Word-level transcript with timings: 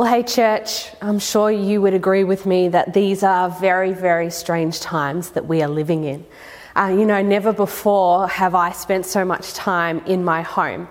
Well, 0.00 0.08
hey, 0.08 0.22
church, 0.22 0.88
I'm 1.02 1.18
sure 1.18 1.50
you 1.50 1.82
would 1.82 1.92
agree 1.92 2.24
with 2.24 2.46
me 2.46 2.68
that 2.68 2.94
these 2.94 3.22
are 3.22 3.50
very, 3.50 3.92
very 3.92 4.30
strange 4.30 4.80
times 4.80 5.32
that 5.32 5.44
we 5.44 5.60
are 5.60 5.68
living 5.68 6.04
in. 6.04 6.24
Uh, 6.74 6.86
you 6.86 7.04
know, 7.04 7.20
never 7.20 7.52
before 7.52 8.26
have 8.26 8.54
I 8.54 8.72
spent 8.72 9.04
so 9.04 9.26
much 9.26 9.52
time 9.52 9.98
in 10.06 10.24
my 10.24 10.40
home. 10.40 10.88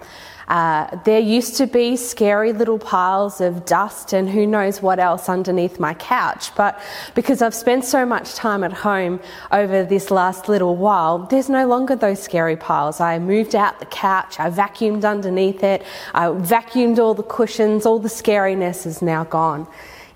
Uh, 0.50 0.98
there 1.06 1.20
used 1.20 1.56
to 1.58 1.68
be 1.68 1.96
scary 1.96 2.52
little 2.54 2.80
piles 2.80 3.40
of 3.40 3.66
dust 3.66 4.14
and 4.14 4.28
who 4.28 4.48
knows 4.48 4.82
what 4.82 4.98
else 4.98 5.30
underneath 5.30 5.80
my 5.80 5.94
couch, 5.94 6.54
but 6.56 6.82
because 7.14 7.44
I've 7.44 7.54
spent 7.54 7.86
so 7.86 8.04
much 8.04 8.34
time 8.34 8.64
at 8.64 8.74
home 8.74 9.20
over 9.52 9.84
this 9.84 10.10
last 10.10 10.50
little 10.50 10.76
while, 10.76 11.20
there's 11.20 11.50
no 11.50 11.68
longer 11.68 11.96
those 11.96 12.22
scary 12.22 12.56
piles. 12.56 13.00
I 13.00 13.20
moved 13.20 13.54
out 13.54 13.80
the 13.80 13.86
couch, 13.86 14.40
I 14.40 14.50
vacuumed 14.50 15.08
underneath 15.08 15.64
it, 15.64 15.84
I 16.16 16.26
vacuumed 16.28 16.98
all 16.98 17.14
the 17.14 17.24
cushions, 17.24 17.86
all 17.86 18.00
the 18.00 18.10
scariness 18.10 18.88
is 18.88 19.04
now 19.04 19.26
gone. 19.26 19.68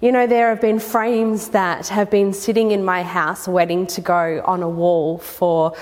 You 0.02 0.12
know, 0.12 0.28
there 0.28 0.50
have 0.50 0.60
been 0.60 0.80
frames 0.80 1.50
that 1.50 1.88
have 1.88 2.10
been 2.12 2.34
sitting 2.34 2.72
in 2.72 2.84
my 2.84 3.04
house 3.04 3.48
waiting 3.48 3.88
to 3.88 4.02
go 4.02 4.42
on 4.44 4.62
a 4.62 4.68
wall 4.68 5.20
for 5.20 5.76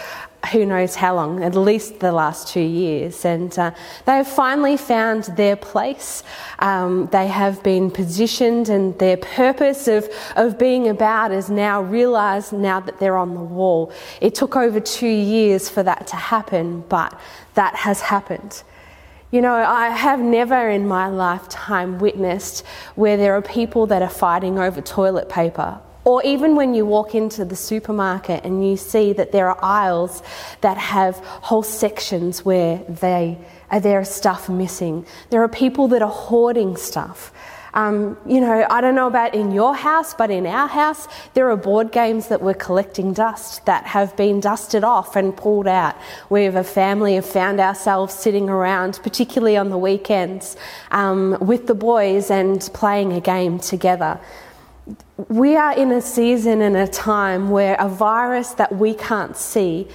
who 0.52 0.66
knows 0.66 0.96
how 0.96 1.16
long, 1.16 1.44
at 1.44 1.56
least 1.56 2.00
the 2.00 2.12
last 2.12 2.48
two 2.48 2.62
years. 2.62 3.26
And 3.26 3.58
uh, 3.58 3.72
they 4.06 4.14
have 4.14 4.28
finally 4.28 4.76
found 4.76 5.26
their 5.38 5.56
place. 5.56 6.24
Um, 6.60 7.08
they 7.12 7.28
have 7.28 7.62
been 7.64 7.92
positioned, 7.92 8.68
and 8.70 8.98
their 8.98 9.18
purpose 9.18 9.88
of, 9.88 10.10
of 10.36 10.58
being 10.58 10.88
about 10.88 11.32
is 11.32 11.50
now 11.50 11.82
realised 11.82 12.54
now 12.54 12.80
that 12.80 13.00
they're 13.00 13.18
on 13.18 13.36
the 13.36 13.42
wall. 13.42 13.92
It 14.20 14.34
took 14.34 14.56
over 14.56 14.80
two 14.80 15.08
years 15.08 15.70
for 15.70 15.84
that 15.84 16.08
to 16.08 16.16
happen, 16.16 16.84
but 16.90 17.20
that 17.54 17.76
has 17.76 18.02
happened. 18.02 18.64
You 19.30 19.42
know, 19.42 19.54
I 19.54 19.90
have 19.90 20.20
never 20.20 20.70
in 20.70 20.88
my 20.88 21.08
lifetime 21.08 22.00
witnessed 22.00 22.66
where 22.96 23.16
there 23.16 23.34
are 23.36 23.42
people 23.42 23.86
that 23.88 24.02
are 24.02 24.10
fighting 24.10 24.60
over 24.60 24.82
toilet 24.82 25.30
paper 25.30 25.80
or 26.04 26.24
even 26.24 26.56
when 26.56 26.74
you 26.74 26.86
walk 26.86 27.14
into 27.14 27.46
the 27.46 27.56
supermarket 27.56 28.44
and 28.44 28.68
you 28.68 28.76
see 28.76 29.14
that 29.14 29.32
there 29.32 29.50
are 29.50 29.64
aisles 29.64 30.24
that 30.62 30.78
have 30.78 31.18
whole 31.18 31.64
sections 31.64 32.44
where 32.44 32.78
they, 32.90 33.38
uh, 33.70 33.80
there 33.80 34.02
is 34.02 34.10
stuff 34.10 34.50
missing. 34.50 35.06
There 35.30 35.44
are 35.44 35.50
people 35.50 35.88
that 35.90 36.02
are 36.02 36.12
hoarding 36.12 36.76
stuff. 36.76 37.32
Um, 37.74 38.18
you 38.26 38.42
know, 38.42 38.66
I 38.70 38.82
don't 38.82 38.96
know 38.96 39.08
about 39.08 39.34
in 39.34 39.52
your 39.52 39.74
house, 39.74 40.14
but 40.14 40.30
in 40.30 40.46
our 40.46 40.68
house, 40.68 41.08
there 41.36 41.50
are 41.50 41.56
board 41.56 41.92
games 41.92 42.28
that 42.28 42.42
were 42.42 42.54
collecting 42.54 43.14
dust 43.14 43.66
that 43.66 43.86
have 43.86 44.18
been 44.18 44.42
dusted 44.42 44.84
off 44.84 45.16
and 45.16 45.36
pulled 45.36 45.68
out. 45.68 45.96
We 46.30 46.44
have 46.44 46.56
a 46.56 46.66
family 46.66 47.16
have 47.16 47.26
found 47.26 47.62
ourselves 47.62 48.14
sitting 48.14 48.50
around, 48.50 49.00
particularly 49.04 49.56
on 49.56 49.70
the 49.70 49.78
weekends, 49.78 50.58
um, 50.92 51.38
with 51.40 51.68
the 51.68 51.76
boys 51.76 52.30
and 52.30 52.60
playing 52.74 53.14
a 53.14 53.22
game 53.22 53.58
together 53.60 54.20
we 55.30 55.56
are 55.56 55.78
in 55.78 55.92
a 55.92 56.02
season 56.02 56.62
and 56.62 56.76
a 56.76 56.88
time 56.88 57.50
where 57.50 57.76
a 57.76 57.88
virus 57.88 58.52
that 58.52 58.76
we 58.76 58.94
can't 58.94 59.38
see 59.38 59.88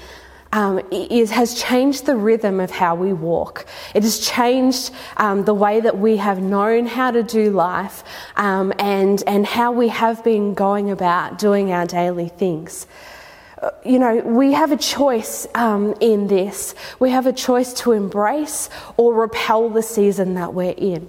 um, 0.53 0.81
is, 0.91 1.31
has 1.33 1.61
changed 1.61 2.07
the 2.07 2.17
rhythm 2.17 2.61
of 2.61 2.71
how 2.71 2.95
we 2.95 3.13
walk. 3.13 3.67
It 3.95 4.05
has 4.05 4.19
changed 4.21 4.93
um, 5.17 5.45
the 5.45 5.55
way 5.55 5.81
that 5.81 5.99
we 5.99 6.17
have 6.19 6.41
known 6.41 6.87
how 6.87 7.11
to 7.11 7.23
do 7.23 7.51
life 7.51 8.05
um, 8.37 8.73
and, 8.79 9.23
and 9.27 9.45
how 9.45 9.73
we 9.73 9.89
have 9.89 10.23
been 10.25 10.55
going 10.55 10.91
about 10.91 11.39
doing 11.39 11.73
our 11.73 11.87
daily 11.87 12.29
things. 12.29 12.87
Uh, 13.61 13.71
you 13.85 13.99
know, 13.99 14.17
we 14.19 14.53
have 14.53 14.71
a 14.71 14.77
choice 14.77 15.47
um, 15.55 15.95
in 16.01 16.29
this. 16.29 16.75
We 16.99 17.11
have 17.11 17.27
a 17.27 17.33
choice 17.33 17.73
to 17.81 17.93
embrace 17.93 18.71
or 18.97 19.15
repel 19.15 19.69
the 19.69 19.83
season 19.83 20.35
that 20.35 20.55
we're 20.55 20.75
in 20.77 21.09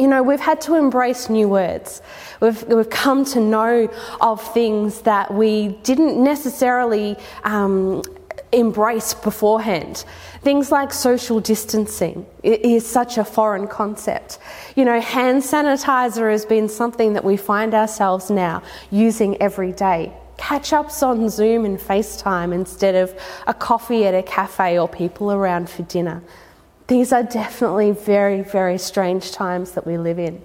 you 0.00 0.08
know, 0.08 0.22
we've 0.22 0.40
had 0.40 0.62
to 0.62 0.76
embrace 0.76 1.28
new 1.28 1.46
words. 1.46 2.00
We've, 2.40 2.62
we've 2.64 2.88
come 2.88 3.24
to 3.26 3.40
know 3.40 3.92
of 4.22 4.42
things 4.54 5.02
that 5.02 5.32
we 5.32 5.68
didn't 5.82 6.22
necessarily 6.22 7.16
um, 7.44 8.02
embrace 8.50 9.12
beforehand. 9.12 10.06
Things 10.40 10.72
like 10.72 10.94
social 10.94 11.38
distancing 11.38 12.24
is 12.42 12.86
such 12.86 13.18
a 13.18 13.24
foreign 13.24 13.68
concept. 13.68 14.38
You 14.74 14.86
know, 14.86 15.00
hand 15.02 15.42
sanitizer 15.42 16.30
has 16.32 16.46
been 16.46 16.70
something 16.70 17.12
that 17.12 17.24
we 17.24 17.36
find 17.36 17.74
ourselves 17.74 18.30
now 18.30 18.62
using 18.90 19.36
every 19.42 19.72
day. 19.72 20.14
Catch 20.38 20.72
ups 20.72 21.02
on 21.02 21.28
Zoom 21.28 21.66
and 21.66 21.78
FaceTime 21.78 22.54
instead 22.54 22.94
of 22.94 23.14
a 23.46 23.52
coffee 23.52 24.06
at 24.06 24.14
a 24.14 24.22
cafe 24.22 24.78
or 24.78 24.88
people 24.88 25.30
around 25.30 25.68
for 25.68 25.82
dinner. 25.82 26.22
These 26.90 27.12
are 27.12 27.22
definitely 27.22 27.92
very, 27.92 28.42
very 28.42 28.76
strange 28.76 29.30
times 29.30 29.70
that 29.72 29.86
we 29.86 29.96
live 29.96 30.18
in. 30.18 30.42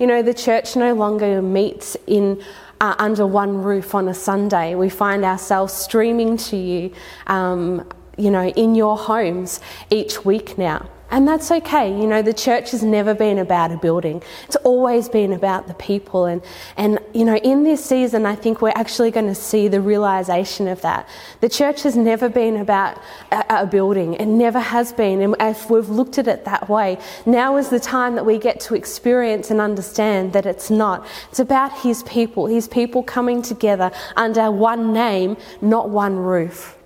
You 0.00 0.08
know, 0.08 0.22
the 0.22 0.34
church 0.34 0.74
no 0.74 0.92
longer 0.92 1.40
meets 1.40 1.96
in 2.08 2.42
uh, 2.80 2.96
under 2.98 3.24
one 3.28 3.62
roof 3.62 3.94
on 3.94 4.08
a 4.08 4.14
Sunday. 4.14 4.74
We 4.74 4.88
find 4.88 5.24
ourselves 5.24 5.72
streaming 5.72 6.36
to 6.48 6.56
you, 6.56 6.92
um, 7.28 7.88
you 8.18 8.32
know, 8.32 8.48
in 8.48 8.74
your 8.74 8.98
homes 8.98 9.60
each 9.88 10.24
week 10.24 10.58
now. 10.58 10.90
And 11.14 11.28
that's 11.28 11.52
okay. 11.52 11.88
You 11.88 12.08
know, 12.08 12.22
the 12.22 12.32
church 12.32 12.72
has 12.72 12.82
never 12.82 13.14
been 13.14 13.38
about 13.38 13.70
a 13.70 13.76
building. 13.76 14.20
It's 14.46 14.56
always 14.56 15.08
been 15.08 15.32
about 15.32 15.68
the 15.68 15.74
people. 15.74 16.24
And, 16.24 16.42
and 16.76 16.98
you 17.14 17.24
know, 17.24 17.36
in 17.36 17.62
this 17.62 17.84
season, 17.84 18.26
I 18.26 18.34
think 18.34 18.60
we're 18.60 18.72
actually 18.74 19.12
going 19.12 19.28
to 19.28 19.34
see 19.36 19.68
the 19.68 19.80
realization 19.80 20.66
of 20.66 20.80
that. 20.80 21.08
The 21.40 21.48
church 21.48 21.84
has 21.84 21.96
never 21.96 22.28
been 22.28 22.56
about 22.56 23.00
a, 23.30 23.44
a 23.48 23.64
building. 23.64 24.14
It 24.14 24.26
never 24.26 24.58
has 24.58 24.92
been. 24.92 25.22
And 25.22 25.36
if 25.38 25.70
we've 25.70 25.88
looked 25.88 26.18
at 26.18 26.26
it 26.26 26.46
that 26.46 26.68
way, 26.68 26.98
now 27.26 27.58
is 27.58 27.68
the 27.68 27.78
time 27.78 28.16
that 28.16 28.26
we 28.26 28.36
get 28.36 28.58
to 28.62 28.74
experience 28.74 29.52
and 29.52 29.60
understand 29.60 30.32
that 30.32 30.46
it's 30.46 30.68
not. 30.68 31.06
It's 31.30 31.38
about 31.38 31.78
His 31.78 32.02
people, 32.02 32.46
His 32.46 32.66
people 32.66 33.04
coming 33.04 33.40
together 33.40 33.92
under 34.16 34.50
one 34.50 34.92
name, 34.92 35.36
not 35.62 35.90
one 35.90 36.16
roof. 36.16 36.76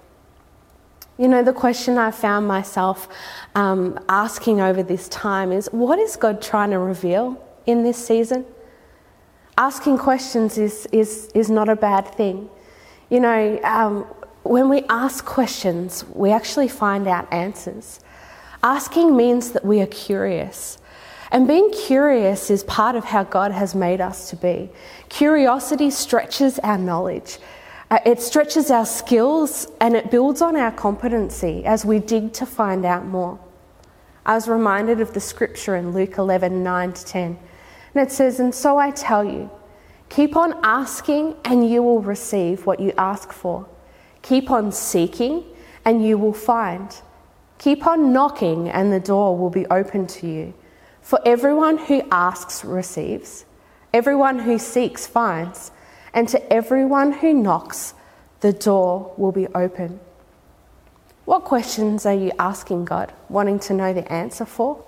You 1.18 1.26
know, 1.26 1.42
the 1.42 1.52
question 1.52 1.98
I 1.98 2.12
found 2.12 2.46
myself 2.46 3.08
um, 3.56 3.98
asking 4.08 4.60
over 4.60 4.84
this 4.84 5.08
time 5.08 5.50
is 5.50 5.66
what 5.72 5.98
is 5.98 6.14
God 6.14 6.40
trying 6.40 6.70
to 6.70 6.78
reveal 6.78 7.44
in 7.66 7.82
this 7.82 7.98
season? 7.98 8.46
Asking 9.56 9.98
questions 9.98 10.56
is, 10.58 10.86
is, 10.92 11.28
is 11.34 11.50
not 11.50 11.68
a 11.68 11.74
bad 11.74 12.06
thing. 12.14 12.48
You 13.10 13.18
know, 13.18 13.60
um, 13.64 14.04
when 14.44 14.68
we 14.68 14.84
ask 14.88 15.24
questions, 15.24 16.04
we 16.14 16.30
actually 16.30 16.68
find 16.68 17.08
out 17.08 17.30
answers. 17.32 17.98
Asking 18.62 19.16
means 19.16 19.50
that 19.52 19.64
we 19.64 19.80
are 19.80 19.86
curious. 19.86 20.78
And 21.32 21.48
being 21.48 21.72
curious 21.72 22.48
is 22.48 22.62
part 22.62 22.94
of 22.94 23.04
how 23.04 23.24
God 23.24 23.50
has 23.50 23.74
made 23.74 24.00
us 24.00 24.30
to 24.30 24.36
be. 24.36 24.70
Curiosity 25.08 25.90
stretches 25.90 26.60
our 26.60 26.78
knowledge. 26.78 27.38
Uh, 27.90 27.98
it 28.04 28.20
stretches 28.20 28.70
our 28.70 28.84
skills 28.84 29.66
and 29.80 29.96
it 29.96 30.10
builds 30.10 30.42
on 30.42 30.56
our 30.56 30.70
competency 30.70 31.64
as 31.64 31.86
we 31.86 31.98
dig 31.98 32.32
to 32.34 32.44
find 32.44 32.84
out 32.84 33.06
more. 33.06 33.38
I 34.26 34.34
was 34.34 34.46
reminded 34.46 35.00
of 35.00 35.14
the 35.14 35.20
scripture 35.20 35.74
in 35.74 35.92
Luke 35.92 36.18
11 36.18 36.62
9 36.62 36.92
to 36.92 37.04
10. 37.04 37.38
And 37.94 38.06
it 38.06 38.12
says, 38.12 38.40
And 38.40 38.54
so 38.54 38.76
I 38.76 38.90
tell 38.90 39.24
you, 39.24 39.50
keep 40.10 40.36
on 40.36 40.54
asking 40.62 41.36
and 41.46 41.68
you 41.68 41.82
will 41.82 42.02
receive 42.02 42.66
what 42.66 42.78
you 42.78 42.92
ask 42.98 43.32
for. 43.32 43.66
Keep 44.20 44.50
on 44.50 44.70
seeking 44.70 45.44
and 45.86 46.04
you 46.04 46.18
will 46.18 46.34
find. 46.34 46.94
Keep 47.56 47.86
on 47.86 48.12
knocking 48.12 48.68
and 48.68 48.92
the 48.92 49.00
door 49.00 49.36
will 49.36 49.50
be 49.50 49.64
open 49.66 50.06
to 50.06 50.26
you. 50.26 50.52
For 51.00 51.18
everyone 51.24 51.78
who 51.78 52.02
asks 52.10 52.66
receives, 52.66 53.46
everyone 53.94 54.40
who 54.40 54.58
seeks 54.58 55.06
finds 55.06 55.70
and 56.12 56.28
to 56.28 56.52
everyone 56.52 57.12
who 57.12 57.32
knocks, 57.32 57.94
the 58.40 58.52
door 58.52 59.12
will 59.16 59.32
be 59.32 59.46
open. 59.48 60.00
What 61.24 61.44
questions 61.44 62.06
are 62.06 62.14
you 62.14 62.32
asking 62.38 62.86
God, 62.86 63.12
wanting 63.28 63.58
to 63.60 63.74
know 63.74 63.92
the 63.92 64.10
answer 64.10 64.46
for? 64.46 64.82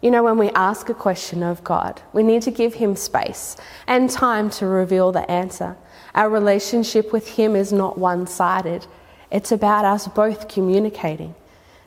You 0.00 0.10
know, 0.10 0.22
when 0.22 0.38
we 0.38 0.50
ask 0.50 0.88
a 0.88 0.94
question 0.94 1.42
of 1.42 1.62
God, 1.64 2.00
we 2.12 2.22
need 2.22 2.42
to 2.42 2.50
give 2.50 2.74
Him 2.74 2.96
space 2.96 3.56
and 3.86 4.08
time 4.08 4.48
to 4.50 4.66
reveal 4.66 5.12
the 5.12 5.28
answer. 5.30 5.76
Our 6.14 6.30
relationship 6.30 7.12
with 7.12 7.28
Him 7.28 7.56
is 7.56 7.72
not 7.72 7.98
one 7.98 8.26
sided, 8.26 8.86
it's 9.30 9.52
about 9.52 9.84
us 9.84 10.08
both 10.08 10.48
communicating. 10.48 11.34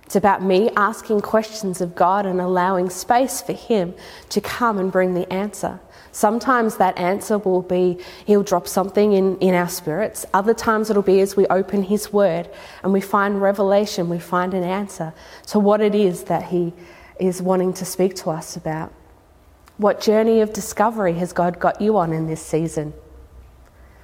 It's 0.05 0.15
about 0.15 0.44
me 0.44 0.69
asking 0.75 1.21
questions 1.21 1.81
of 1.81 1.95
God 1.95 2.25
and 2.25 2.39
allowing 2.41 2.89
space 2.89 3.41
for 3.41 3.53
Him 3.53 3.94
to 4.29 4.41
come 4.41 4.77
and 4.77 4.91
bring 4.91 5.13
the 5.13 5.31
answer. 5.31 5.79
Sometimes 6.11 6.77
that 6.77 6.97
answer 6.97 7.38
will 7.38 7.61
be 7.61 7.97
He'll 8.25 8.44
drop 8.44 8.67
something 8.67 9.13
in, 9.13 9.38
in 9.39 9.55
our 9.55 9.69
spirits. 9.69 10.25
Other 10.33 10.53
times 10.53 10.89
it'll 10.89 11.01
be 11.01 11.21
as 11.21 11.35
we 11.35 11.47
open 11.47 11.83
His 11.83 12.13
Word 12.13 12.50
and 12.83 12.94
we 12.94 13.01
find 13.01 13.41
revelation, 13.41 14.09
we 14.09 14.19
find 14.19 14.53
an 14.53 14.63
answer 14.63 15.13
to 15.47 15.59
what 15.59 15.81
it 15.81 15.95
is 15.95 16.25
that 16.25 16.44
He 16.44 16.73
is 17.19 17.41
wanting 17.41 17.73
to 17.73 17.85
speak 17.85 18.15
to 18.17 18.29
us 18.29 18.55
about. 18.55 18.94
What 19.77 20.01
journey 20.01 20.41
of 20.41 20.53
discovery 20.53 21.13
has 21.13 21.33
God 21.33 21.59
got 21.59 21.81
you 21.81 21.97
on 21.97 22.13
in 22.13 22.27
this 22.27 22.45
season? 22.45 22.94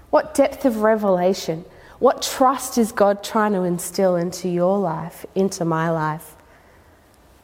What 0.10 0.34
depth 0.34 0.66
of 0.66 0.78
revelation? 0.78 1.66
What 2.00 2.22
trust 2.22 2.78
is 2.78 2.92
God 2.92 3.24
trying 3.24 3.54
to 3.54 3.64
instill 3.64 4.16
into 4.16 4.48
your 4.48 4.78
life, 4.78 5.26
into 5.36 5.66
my 5.66 5.90
life? 5.90 6.36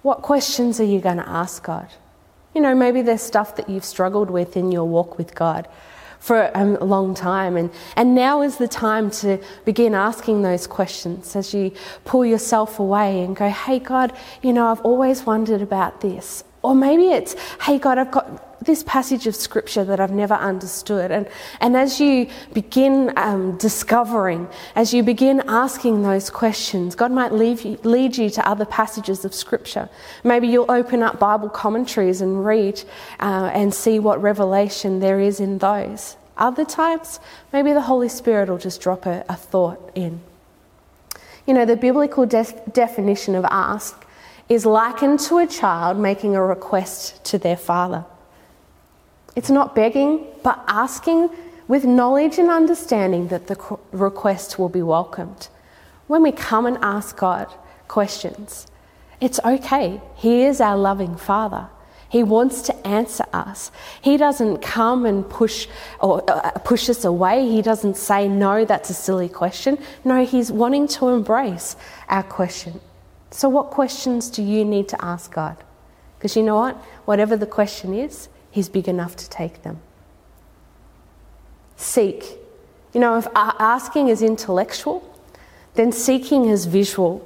What 0.02 0.22
questions 0.22 0.80
are 0.80 0.86
you 0.86 1.00
going 1.02 1.18
to 1.18 1.28
ask 1.28 1.64
God? 1.64 1.90
You 2.54 2.62
know, 2.62 2.74
maybe 2.74 3.02
there's 3.02 3.22
stuff 3.22 3.58
that 3.58 3.70
you've 3.70 3.84
struggled 3.84 4.30
with 4.30 4.56
in 4.56 4.72
your 4.72 4.86
walk 4.86 5.18
with 5.18 5.36
God 5.36 5.68
for 6.20 6.44
a 6.44 6.52
um, 6.56 6.76
long 6.76 7.14
time. 7.14 7.58
And, 7.58 7.70
and 7.98 8.16
now 8.16 8.42
is 8.42 8.58
the 8.58 8.68
time 8.68 9.12
to 9.12 9.40
begin 9.66 9.94
asking 9.94 10.42
those 10.42 10.68
questions 10.68 11.36
as 11.36 11.54
you 11.54 11.74
pull 12.06 12.26
yourself 12.26 12.80
away 12.80 13.24
and 13.24 13.36
go, 13.36 13.50
hey, 13.50 13.80
God, 13.80 14.14
you 14.42 14.54
know, 14.54 14.68
I've 14.68 14.82
always 14.82 15.26
wondered 15.26 15.62
about 15.62 16.00
this. 16.00 16.44
Or 16.62 16.74
maybe 16.74 17.10
it's, 17.10 17.36
hey, 17.62 17.78
God, 17.78 17.98
I've 17.98 18.10
got 18.10 18.55
this 18.66 18.84
passage 18.84 19.28
of 19.28 19.36
scripture 19.36 19.84
that 19.86 20.00
I've 20.00 20.12
never 20.12 20.34
understood. 20.34 21.12
And, 21.12 21.28
and 21.60 21.76
as 21.76 22.00
you 22.00 22.28
begin 22.54 23.14
um, 23.18 23.58
discovering, 23.58 24.48
as 24.76 24.94
you 24.94 25.04
begin 25.04 25.44
asking 25.48 26.04
those 26.04 26.30
questions, 26.30 26.96
God 26.96 27.12
might 27.12 27.32
you, 27.32 27.78
lead 27.84 28.18
you 28.18 28.30
to 28.32 28.48
other 28.48 28.66
passages 28.66 29.26
of 29.26 29.34
scripture. 29.34 29.90
Maybe 30.24 30.48
you'll 30.48 30.72
open 30.72 31.04
up 31.04 31.20
Bible 31.20 31.50
commentaries 31.50 32.22
and 32.22 32.46
read 32.46 32.84
uh, 33.20 33.52
and 33.54 33.74
see 33.74 34.00
what 34.00 34.22
revelation 34.22 35.00
there 35.00 35.20
is 35.20 35.40
in 35.40 35.60
those. 35.60 36.18
Other 36.38 36.66
times, 36.66 37.20
maybe 37.54 37.72
the 37.72 37.82
Holy 37.82 38.10
Spirit 38.10 38.50
will 38.50 38.58
just 38.58 38.82
drop 38.82 39.06
a, 39.06 39.24
a 39.30 39.36
thought 39.36 39.92
in. 39.96 40.20
You 41.46 41.54
know, 41.54 41.66
the 41.66 41.78
biblical 41.78 42.26
de- 42.26 42.62
definition 42.72 43.36
of 43.36 43.46
ask 43.46 44.06
is 44.50 44.66
likened 44.66 45.20
to 45.20 45.38
a 45.38 45.48
child 45.48 45.98
making 45.98 46.36
a 46.36 46.44
request 46.44 47.24
to 47.26 47.38
their 47.38 47.58
father. 47.58 48.06
It's 49.36 49.50
not 49.50 49.76
begging, 49.76 50.26
but 50.44 50.64
asking 50.68 51.30
with 51.68 51.84
knowledge 51.84 52.38
and 52.38 52.50
understanding 52.50 53.28
that 53.30 53.48
the 53.48 53.78
request 53.92 54.58
will 54.58 54.70
be 54.70 54.82
welcomed. 54.82 55.50
When 56.08 56.22
we 56.22 56.32
come 56.32 56.66
and 56.66 56.78
ask 56.82 57.18
God 57.18 57.48
questions, 57.88 58.68
it's 59.20 59.40
okay. 59.44 60.02
He 60.16 60.44
is 60.44 60.62
our 60.62 60.78
loving 60.78 61.16
Father. 61.16 61.70
He 62.08 62.24
wants 62.24 62.62
to 62.64 62.88
answer 62.88 63.26
us. 63.34 63.72
He 64.02 64.16
doesn't 64.16 64.62
come 64.62 65.06
and 65.06 65.28
push 65.28 65.68
or 66.00 66.24
uh, 66.30 66.52
push 66.60 66.90
us 66.90 67.04
away. 67.04 67.50
He 67.50 67.62
doesn't 67.62 67.98
say 67.98 68.28
no, 68.28 68.64
that's 68.64 68.90
a 68.90 68.94
silly 68.94 69.28
question. 69.28 69.78
No, 70.04 70.24
he's 70.24 70.52
wanting 70.52 70.88
to 70.90 71.10
embrace 71.10 71.76
our 72.08 72.24
question. 72.24 72.80
So 73.32 73.50
what 73.50 73.72
questions 73.72 74.30
do 74.30 74.44
you 74.44 74.64
need 74.64 74.88
to 74.90 75.04
ask 75.04 75.34
God? 75.34 75.58
Because 76.18 76.38
you 76.38 76.44
know 76.44 76.56
what? 76.56 76.76
Whatever 77.06 77.36
the 77.36 77.48
question 77.48 77.94
is, 77.94 78.30
He's 78.56 78.70
big 78.70 78.88
enough 78.88 79.18
to 79.18 79.30
take 79.30 79.64
them. 79.64 79.82
Seek. 81.76 82.38
You 82.94 83.02
know, 83.02 83.18
if 83.18 83.28
asking 83.36 84.08
is 84.08 84.22
intellectual, 84.22 85.04
then 85.74 85.92
seeking 85.92 86.46
is 86.46 86.66
visual. 86.66 87.18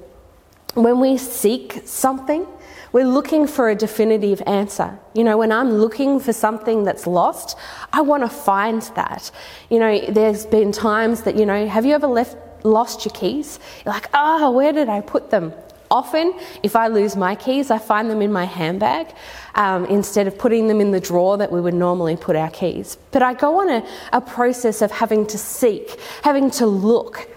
When 0.73 0.99
we 0.99 1.17
seek 1.17 1.83
something, 1.85 2.47
we're 2.91 3.05
looking 3.05 3.45
for 3.45 3.69
a 3.69 3.75
definitive 3.75 4.41
answer. 4.47 4.97
You 5.13 5.23
know, 5.23 5.37
when 5.37 5.51
I'm 5.51 5.73
looking 5.73 6.19
for 6.19 6.33
something 6.33 6.83
that's 6.83 7.05
lost, 7.05 7.55
I 7.93 8.01
want 8.01 8.23
to 8.23 8.29
find 8.29 8.81
that. 8.95 9.29
You 9.69 9.77
know, 9.77 9.99
there's 10.09 10.47
been 10.47 10.71
times 10.71 11.21
that, 11.25 11.35
you 11.35 11.45
know, 11.45 11.67
have 11.67 11.85
you 11.85 11.93
ever 11.93 12.07
left 12.07 12.37
lost 12.65 13.05
your 13.05 13.13
keys? 13.13 13.59
You're 13.85 13.93
like, 13.93 14.09
oh, 14.15 14.49
where 14.49 14.73
did 14.73 14.89
I 14.89 15.01
put 15.01 15.29
them? 15.29 15.53
Often, 15.91 16.39
if 16.61 16.75
I 16.75 16.87
lose 16.87 17.15
my 17.15 17.35
keys, 17.35 17.71
I 17.71 17.79
find 17.79 18.09
them 18.09 18.21
in 18.21 18.31
my 18.31 18.45
handbag 18.45 19.07
um, 19.55 19.85
instead 19.85 20.27
of 20.27 20.37
putting 20.37 20.67
them 20.67 20.81
in 20.81 20.91
the 20.91 20.99
drawer 20.99 21.37
that 21.37 21.51
we 21.51 21.59
would 21.59 21.73
normally 21.73 22.15
put 22.15 22.35
our 22.35 22.51
keys. 22.51 22.97
But 23.11 23.23
I 23.23 23.33
go 23.33 23.59
on 23.59 23.69
a, 23.69 23.87
a 24.13 24.21
process 24.21 24.81
of 24.83 24.91
having 24.91 25.25
to 25.27 25.37
seek, 25.37 25.99
having 26.23 26.51
to 26.51 26.67
look, 26.67 27.27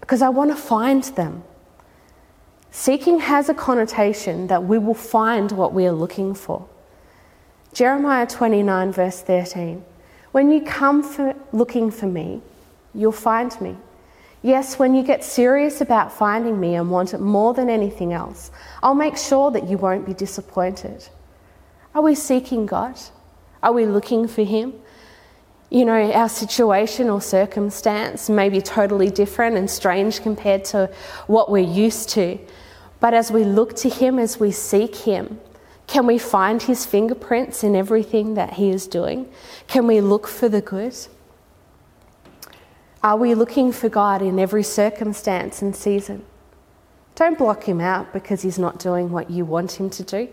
because 0.00 0.20
I 0.20 0.28
want 0.28 0.50
to 0.50 0.56
find 0.56 1.02
them. 1.04 1.42
Seeking 2.70 3.20
has 3.20 3.48
a 3.48 3.54
connotation 3.54 4.46
that 4.48 4.64
we 4.64 4.78
will 4.78 4.94
find 4.94 5.50
what 5.52 5.72
we 5.72 5.86
are 5.86 5.92
looking 5.92 6.34
for. 6.34 6.68
Jeremiah 7.72 8.26
29, 8.26 8.92
verse 8.92 9.22
13 9.22 9.82
When 10.32 10.50
you 10.50 10.62
come 10.62 11.02
for 11.02 11.34
looking 11.52 11.90
for 11.90 12.06
me, 12.06 12.42
you'll 12.94 13.12
find 13.12 13.58
me. 13.60 13.76
Yes, 14.42 14.76
when 14.76 14.94
you 14.94 15.04
get 15.04 15.22
serious 15.22 15.80
about 15.80 16.12
finding 16.12 16.58
me 16.58 16.74
and 16.74 16.90
want 16.90 17.14
it 17.14 17.20
more 17.20 17.54
than 17.54 17.70
anything 17.70 18.12
else, 18.12 18.50
I'll 18.82 18.94
make 18.94 19.16
sure 19.16 19.52
that 19.52 19.68
you 19.68 19.78
won't 19.78 20.04
be 20.04 20.14
disappointed. 20.14 21.08
Are 21.94 22.02
we 22.02 22.16
seeking 22.16 22.66
God? 22.66 22.98
Are 23.62 23.72
we 23.72 23.86
looking 23.86 24.26
for 24.26 24.42
Him? 24.42 24.74
You 25.70 25.84
know, 25.84 26.10
our 26.12 26.28
situation 26.28 27.08
or 27.08 27.20
circumstance 27.20 28.28
may 28.28 28.48
be 28.48 28.60
totally 28.60 29.10
different 29.10 29.56
and 29.56 29.70
strange 29.70 30.20
compared 30.22 30.64
to 30.66 30.90
what 31.28 31.48
we're 31.48 31.60
used 31.60 32.08
to. 32.10 32.38
But 32.98 33.14
as 33.14 33.30
we 33.30 33.44
look 33.44 33.76
to 33.76 33.88
Him, 33.88 34.18
as 34.18 34.40
we 34.40 34.50
seek 34.50 34.96
Him, 34.96 35.40
can 35.86 36.04
we 36.04 36.18
find 36.18 36.60
His 36.60 36.84
fingerprints 36.84 37.62
in 37.62 37.76
everything 37.76 38.34
that 38.34 38.54
He 38.54 38.70
is 38.70 38.88
doing? 38.88 39.30
Can 39.68 39.86
we 39.86 40.00
look 40.00 40.26
for 40.26 40.48
the 40.48 40.60
good? 40.60 40.96
Are 43.02 43.16
we 43.16 43.34
looking 43.34 43.72
for 43.72 43.88
God 43.88 44.22
in 44.22 44.38
every 44.38 44.62
circumstance 44.62 45.60
and 45.60 45.74
season? 45.74 46.24
Don't 47.16 47.36
block 47.36 47.64
him 47.64 47.80
out 47.80 48.12
because 48.12 48.42
he's 48.42 48.58
not 48.58 48.78
doing 48.78 49.10
what 49.10 49.30
you 49.30 49.44
want 49.44 49.72
him 49.72 49.90
to 49.90 50.02
do. 50.04 50.28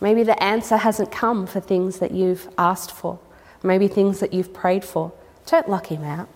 Maybe 0.00 0.22
the 0.22 0.40
answer 0.42 0.76
hasn't 0.76 1.10
come 1.10 1.46
for 1.46 1.60
things 1.60 1.98
that 1.98 2.12
you've 2.12 2.48
asked 2.56 2.92
for, 2.92 3.18
maybe 3.62 3.88
things 3.88 4.20
that 4.20 4.32
you've 4.32 4.54
prayed 4.54 4.84
for. 4.84 5.12
Don't 5.46 5.68
lock 5.68 5.86
him 5.86 6.04
out. 6.04 6.28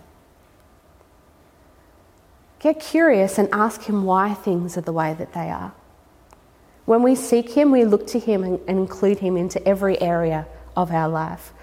Get 2.59 2.79
curious 2.79 3.37
and 3.37 3.47
ask 3.51 3.83
him 3.83 4.03
why 4.03 4.33
things 4.33 4.77
are 4.77 4.81
the 4.81 4.93
way 4.93 5.13
that 5.13 5.33
they 5.33 5.49
are. 5.49 5.73
When 6.85 7.01
we 7.01 7.15
seek 7.15 7.51
him, 7.51 7.71
we 7.71 7.85
look 7.85 8.05
to 8.07 8.19
him 8.19 8.43
and 8.43 8.59
include 8.67 9.19
him 9.19 9.37
into 9.37 9.65
every 9.67 9.99
area 10.01 10.45
of 10.75 10.91
our 10.91 11.07
life. 11.07 11.53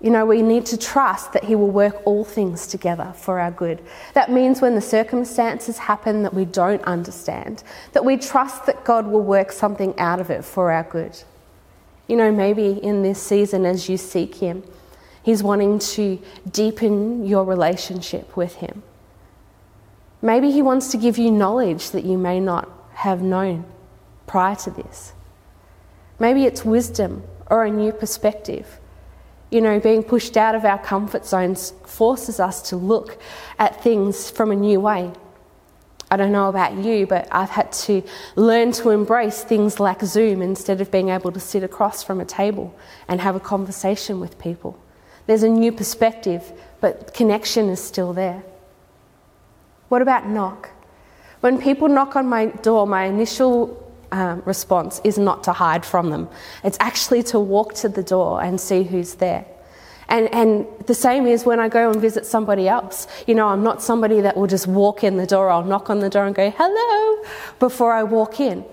You 0.00 0.10
know, 0.10 0.24
we 0.24 0.42
need 0.42 0.64
to 0.66 0.76
trust 0.76 1.32
that 1.32 1.44
He 1.44 1.56
will 1.56 1.70
work 1.70 2.00
all 2.04 2.24
things 2.24 2.68
together 2.68 3.12
for 3.16 3.40
our 3.40 3.50
good. 3.50 3.82
That 4.14 4.30
means 4.30 4.60
when 4.60 4.76
the 4.76 4.80
circumstances 4.80 5.78
happen 5.78 6.22
that 6.22 6.32
we 6.32 6.44
don't 6.44 6.82
understand, 6.84 7.64
that 7.92 8.04
we 8.04 8.16
trust 8.16 8.66
that 8.66 8.84
God 8.84 9.08
will 9.08 9.22
work 9.22 9.50
something 9.50 9.98
out 9.98 10.20
of 10.20 10.30
it 10.30 10.44
for 10.44 10.70
our 10.70 10.84
good. 10.84 11.20
You 12.06 12.16
know, 12.16 12.30
maybe 12.30 12.82
in 12.82 13.02
this 13.02 13.20
season 13.20 13.66
as 13.66 13.88
you 13.88 13.96
seek 13.96 14.36
Him, 14.36 14.62
He's 15.22 15.42
wanting 15.42 15.80
to 15.80 16.20
deepen 16.50 17.26
your 17.26 17.44
relationship 17.44 18.36
with 18.36 18.54
Him. 18.56 18.84
Maybe 20.22 20.52
He 20.52 20.62
wants 20.62 20.92
to 20.92 20.96
give 20.96 21.18
you 21.18 21.32
knowledge 21.32 21.90
that 21.90 22.04
you 22.04 22.16
may 22.16 22.38
not 22.38 22.68
have 22.94 23.20
known 23.20 23.64
prior 24.28 24.54
to 24.54 24.70
this. 24.70 25.12
Maybe 26.20 26.44
it's 26.44 26.64
wisdom 26.64 27.24
or 27.50 27.64
a 27.64 27.70
new 27.70 27.92
perspective. 27.92 28.78
You 29.50 29.60
know, 29.60 29.80
being 29.80 30.02
pushed 30.02 30.36
out 30.36 30.54
of 30.54 30.64
our 30.64 30.78
comfort 30.78 31.24
zones 31.24 31.72
forces 31.86 32.38
us 32.38 32.60
to 32.70 32.76
look 32.76 33.18
at 33.58 33.82
things 33.82 34.30
from 34.30 34.50
a 34.50 34.56
new 34.56 34.80
way. 34.80 35.10
I 36.10 36.16
don't 36.16 36.32
know 36.32 36.48
about 36.48 36.74
you, 36.74 37.06
but 37.06 37.28
I've 37.30 37.50
had 37.50 37.72
to 37.72 38.02
learn 38.34 38.72
to 38.72 38.90
embrace 38.90 39.44
things 39.44 39.78
like 39.78 40.02
Zoom 40.02 40.40
instead 40.40 40.80
of 40.80 40.90
being 40.90 41.10
able 41.10 41.32
to 41.32 41.40
sit 41.40 41.62
across 41.62 42.02
from 42.02 42.20
a 42.20 42.24
table 42.24 42.74
and 43.08 43.20
have 43.20 43.36
a 43.36 43.40
conversation 43.40 44.18
with 44.20 44.38
people. 44.38 44.78
There's 45.26 45.42
a 45.42 45.48
new 45.48 45.70
perspective, 45.70 46.52
but 46.80 47.12
connection 47.12 47.68
is 47.68 47.82
still 47.82 48.14
there. 48.14 48.42
What 49.90 50.00
about 50.00 50.26
knock? 50.26 50.70
When 51.40 51.60
people 51.60 51.88
knock 51.88 52.16
on 52.16 52.26
my 52.26 52.46
door, 52.46 52.86
my 52.86 53.04
initial 53.04 53.87
um, 54.12 54.42
response 54.44 55.00
is 55.04 55.18
not 55.18 55.44
to 55.44 55.52
hide 55.52 55.84
from 55.84 56.10
them. 56.10 56.28
It's 56.64 56.78
actually 56.80 57.22
to 57.24 57.38
walk 57.38 57.74
to 57.74 57.88
the 57.88 58.02
door 58.02 58.42
and 58.42 58.60
see 58.60 58.82
who's 58.82 59.14
there. 59.14 59.44
And, 60.08 60.32
and 60.32 60.66
the 60.86 60.94
same 60.94 61.26
is 61.26 61.44
when 61.44 61.60
I 61.60 61.68
go 61.68 61.90
and 61.90 62.00
visit 62.00 62.24
somebody 62.24 62.66
else. 62.66 63.06
You 63.26 63.34
know, 63.34 63.48
I'm 63.48 63.62
not 63.62 63.82
somebody 63.82 64.22
that 64.22 64.36
will 64.36 64.46
just 64.46 64.66
walk 64.66 65.04
in 65.04 65.18
the 65.18 65.26
door. 65.26 65.50
I'll 65.50 65.64
knock 65.64 65.90
on 65.90 66.00
the 66.00 66.08
door 66.08 66.26
and 66.26 66.34
go, 66.34 66.50
hello, 66.50 67.24
before 67.58 67.92
I 67.92 68.04
walk 68.04 68.40
in. 68.40 68.64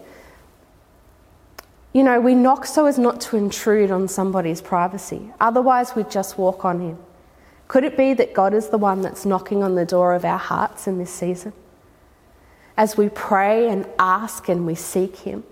You 1.92 2.04
know, 2.04 2.20
we 2.20 2.36
knock 2.36 2.65
so 2.65 2.86
as 2.86 2.98
not 2.98 3.20
to 3.22 3.38
intrude 3.38 3.92
on 3.92 4.08
somebody's 4.08 4.62
privacy. 4.62 5.32
Otherwise, 5.39 5.96
we'd 5.96 6.10
just 6.10 6.38
walk 6.38 6.63
on 6.63 6.82
in. 6.82 6.98
Could 7.68 7.84
it 7.84 7.98
be 7.98 8.13
that 8.13 8.34
God 8.34 8.54
is 8.54 8.70
the 8.70 8.77
one 8.77 9.01
that's 9.01 9.25
knocking 9.25 9.63
on 9.63 9.75
the 9.75 9.86
door 9.86 10.13
of 10.13 10.24
our 10.24 10.38
hearts 10.38 10.88
in 10.88 10.98
this 10.98 11.12
season? 11.12 11.51
As 12.77 12.98
we 12.98 13.10
pray 13.10 13.70
and 13.70 13.88
ask 13.98 14.50
and 14.50 14.65
we 14.65 14.75
seek 14.75 15.17
Him. 15.17 15.44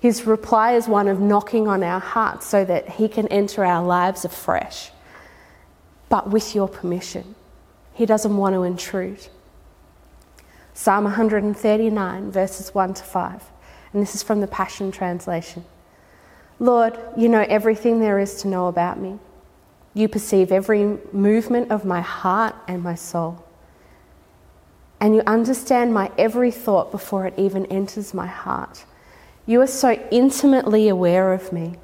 His 0.00 0.26
reply 0.26 0.72
is 0.72 0.88
one 0.88 1.08
of 1.08 1.20
knocking 1.20 1.68
on 1.68 1.82
our 1.82 2.00
hearts 2.00 2.46
so 2.46 2.64
that 2.64 2.90
He 2.90 3.08
can 3.08 3.28
enter 3.28 3.64
our 3.64 3.84
lives 3.84 4.24
afresh, 4.24 4.90
but 6.08 6.30
with 6.30 6.54
your 6.54 6.68
permission. 6.68 7.34
He 7.94 8.06
doesn't 8.06 8.36
want 8.36 8.54
to 8.54 8.64
intrude. 8.64 9.28
Psalm 10.74 11.04
139, 11.04 12.32
verses 12.32 12.74
1 12.74 12.94
to 12.94 13.04
5, 13.04 13.44
and 13.92 14.02
this 14.02 14.14
is 14.14 14.24
from 14.24 14.40
the 14.40 14.46
Passion 14.48 14.90
Translation. 14.90 15.64
Lord, 16.58 16.98
you 17.16 17.28
know 17.28 17.46
everything 17.48 18.00
there 18.00 18.18
is 18.18 18.42
to 18.42 18.48
know 18.48 18.66
about 18.66 18.98
me. 18.98 19.18
You 19.92 20.08
perceive 20.08 20.50
every 20.50 20.98
movement 21.12 21.70
of 21.70 21.84
my 21.84 22.00
heart 22.00 22.56
and 22.66 22.82
my 22.82 22.96
soul 22.96 23.43
and 25.00 25.14
you 25.14 25.22
understand 25.26 25.92
my 25.92 26.10
every 26.16 26.50
thought 26.50 26.90
before 26.90 27.26
it 27.26 27.34
even 27.38 27.66
enters 27.66 28.14
my 28.14 28.26
heart. 28.26 28.84
You 29.46 29.60
are 29.60 29.66
so 29.66 29.92
intimately 30.10 30.88
aware 30.88 31.32
of 31.32 31.52
me. 31.52 31.76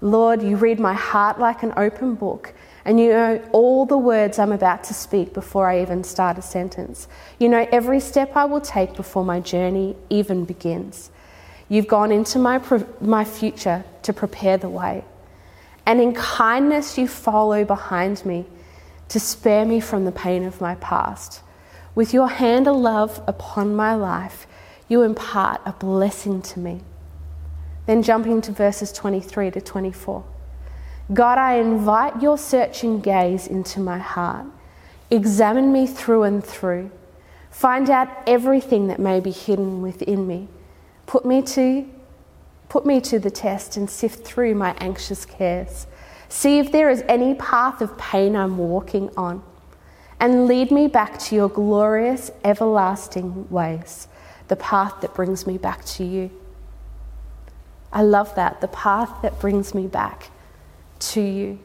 Lord, 0.00 0.42
you 0.42 0.56
read 0.56 0.80
my 0.80 0.94
heart 0.94 1.38
like 1.38 1.62
an 1.62 1.72
open 1.76 2.16
book, 2.16 2.52
and 2.84 2.98
you 2.98 3.10
know 3.10 3.40
all 3.52 3.86
the 3.86 3.96
words 3.96 4.40
I'm 4.40 4.50
about 4.50 4.82
to 4.84 4.94
speak 4.94 5.32
before 5.32 5.68
I 5.70 5.80
even 5.80 6.02
start 6.02 6.38
a 6.38 6.42
sentence. 6.42 7.06
You 7.38 7.48
know 7.48 7.68
every 7.70 8.00
step 8.00 8.36
I 8.36 8.46
will 8.46 8.60
take 8.60 8.96
before 8.96 9.24
my 9.24 9.38
journey 9.38 9.94
even 10.10 10.44
begins. 10.44 11.12
You've 11.68 11.86
gone 11.86 12.10
into 12.10 12.40
my, 12.40 12.60
my 13.00 13.24
future 13.24 13.84
to 14.02 14.12
prepare 14.12 14.58
the 14.58 14.68
way. 14.68 15.04
And 15.86 16.00
in 16.00 16.14
kindness, 16.14 16.98
you 16.98 17.06
follow 17.06 17.64
behind 17.64 18.26
me 18.26 18.46
to 19.08 19.20
spare 19.20 19.64
me 19.64 19.78
from 19.80 20.04
the 20.04 20.12
pain 20.12 20.44
of 20.44 20.60
my 20.60 20.74
past. 20.76 21.42
With 21.94 22.14
your 22.14 22.28
hand 22.28 22.66
of 22.66 22.76
love 22.76 23.22
upon 23.26 23.76
my 23.76 23.94
life, 23.94 24.46
you 24.88 25.02
impart 25.02 25.60
a 25.66 25.72
blessing 25.72 26.40
to 26.42 26.58
me. 26.58 26.80
Then 27.86 28.02
jumping 28.02 28.40
to 28.42 28.52
verses 28.52 28.92
23 28.92 29.50
to 29.50 29.60
24. 29.60 30.24
God, 31.12 31.36
I 31.36 31.54
invite 31.54 32.22
your 32.22 32.38
searching 32.38 33.00
gaze 33.00 33.46
into 33.46 33.80
my 33.80 33.98
heart. 33.98 34.46
Examine 35.10 35.72
me 35.72 35.86
through 35.86 36.22
and 36.22 36.42
through. 36.42 36.90
Find 37.50 37.90
out 37.90 38.08
everything 38.26 38.86
that 38.86 38.98
may 38.98 39.20
be 39.20 39.30
hidden 39.30 39.82
within 39.82 40.26
me. 40.26 40.48
Put 41.06 41.26
me 41.26 41.42
to 41.42 41.88
put 42.70 42.86
me 42.86 43.02
to 43.02 43.18
the 43.18 43.30
test 43.30 43.76
and 43.76 43.90
sift 43.90 44.24
through 44.26 44.54
my 44.54 44.74
anxious 44.78 45.26
cares. 45.26 45.86
See 46.30 46.58
if 46.58 46.72
there 46.72 46.88
is 46.88 47.04
any 47.06 47.34
path 47.34 47.82
of 47.82 47.98
pain 47.98 48.34
I'm 48.34 48.56
walking 48.56 49.10
on 49.14 49.42
and 50.22 50.46
lead 50.46 50.70
me 50.70 50.86
back 50.86 51.18
to 51.18 51.34
your 51.34 51.48
glorious, 51.48 52.30
everlasting 52.44 53.50
ways, 53.50 54.06
the 54.46 54.54
path 54.54 55.00
that 55.00 55.12
brings 55.14 55.48
me 55.48 55.58
back 55.58 55.84
to 55.84 56.04
you. 56.04 56.30
I 57.92 58.02
love 58.02 58.32
that, 58.36 58.60
the 58.60 58.68
path 58.68 59.10
that 59.22 59.40
brings 59.40 59.74
me 59.74 59.88
back 59.88 60.30
to 61.00 61.20
you. 61.20 61.58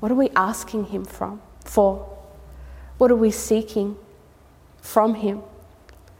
What 0.00 0.12
are 0.12 0.14
we 0.14 0.28
asking 0.36 0.84
Him 0.86 1.06
from, 1.06 1.40
for? 1.64 2.06
What 2.98 3.10
are 3.10 3.16
we 3.16 3.30
seeking 3.30 3.96
from 4.82 5.14
Him? 5.14 5.40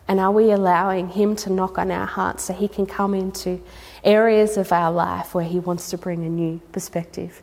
And 0.09 0.19
are 0.19 0.33
we 0.33 0.51
allowing 0.51 1.11
Him 1.11 1.37
to 1.37 1.53
knock 1.53 1.77
on 1.77 1.91
our 1.91 2.07
hearts 2.07 2.45
so 2.45 2.55
He 2.55 2.69
can 2.69 2.87
come 2.87 3.13
into 3.13 3.61
areas 4.03 4.57
of 4.57 4.73
our 4.73 4.91
life 4.91 5.35
where 5.35 5.45
He 5.45 5.59
wants 5.59 5.91
to 5.91 5.99
bring 5.99 6.25
a 6.25 6.31
new 6.31 6.63
perspective? 6.73 7.43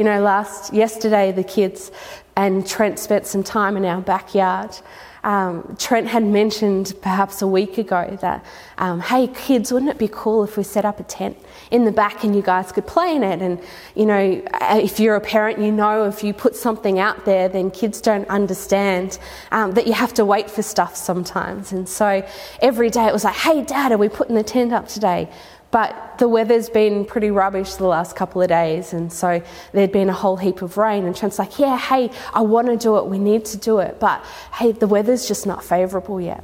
You 0.00 0.04
know, 0.04 0.22
last 0.22 0.72
yesterday 0.72 1.30
the 1.30 1.44
kids 1.44 1.92
and 2.34 2.66
Trent 2.66 2.98
spent 2.98 3.26
some 3.26 3.42
time 3.42 3.76
in 3.76 3.84
our 3.84 4.00
backyard. 4.00 4.74
Um, 5.22 5.76
Trent 5.78 6.08
had 6.08 6.24
mentioned 6.24 6.94
perhaps 7.02 7.42
a 7.42 7.46
week 7.46 7.76
ago 7.76 8.16
that, 8.22 8.42
um, 8.78 9.00
hey 9.00 9.26
kids, 9.26 9.70
wouldn't 9.70 9.90
it 9.90 9.98
be 9.98 10.08
cool 10.10 10.42
if 10.42 10.56
we 10.56 10.62
set 10.62 10.86
up 10.86 11.00
a 11.00 11.02
tent 11.02 11.36
in 11.70 11.84
the 11.84 11.92
back 11.92 12.24
and 12.24 12.34
you 12.34 12.40
guys 12.40 12.72
could 12.72 12.86
play 12.86 13.14
in 13.14 13.22
it? 13.22 13.42
And 13.42 13.60
you 13.94 14.06
know, 14.06 14.42
if 14.70 14.98
you're 15.00 15.16
a 15.16 15.20
parent, 15.20 15.58
you 15.58 15.70
know 15.70 16.06
if 16.06 16.24
you 16.24 16.32
put 16.32 16.56
something 16.56 16.98
out 16.98 17.26
there, 17.26 17.50
then 17.50 17.70
kids 17.70 18.00
don't 18.00 18.26
understand 18.28 19.18
um, 19.52 19.72
that 19.72 19.86
you 19.86 19.92
have 19.92 20.14
to 20.14 20.24
wait 20.24 20.50
for 20.50 20.62
stuff 20.62 20.96
sometimes. 20.96 21.72
And 21.72 21.86
so 21.86 22.26
every 22.62 22.88
day 22.88 23.04
it 23.04 23.12
was 23.12 23.24
like, 23.24 23.36
hey 23.36 23.62
dad, 23.64 23.92
are 23.92 23.98
we 23.98 24.08
putting 24.08 24.34
the 24.34 24.44
tent 24.44 24.72
up 24.72 24.88
today? 24.88 25.28
But 25.70 26.18
the 26.18 26.28
weather's 26.28 26.68
been 26.68 27.04
pretty 27.04 27.30
rubbish 27.30 27.74
the 27.74 27.86
last 27.86 28.16
couple 28.16 28.42
of 28.42 28.48
days, 28.48 28.92
and 28.92 29.12
so 29.12 29.40
there'd 29.72 29.92
been 29.92 30.08
a 30.08 30.14
whole 30.14 30.36
heap 30.36 30.62
of 30.62 30.76
rain. 30.76 31.04
And 31.04 31.14
Trent's 31.14 31.38
like, 31.38 31.58
Yeah, 31.58 31.78
hey, 31.78 32.10
I 32.34 32.40
want 32.40 32.66
to 32.68 32.76
do 32.76 32.96
it, 32.98 33.06
we 33.06 33.18
need 33.18 33.44
to 33.46 33.56
do 33.56 33.78
it, 33.78 34.00
but 34.00 34.24
hey, 34.54 34.72
the 34.72 34.88
weather's 34.88 35.28
just 35.28 35.46
not 35.46 35.62
favourable 35.62 36.20
yet. 36.20 36.42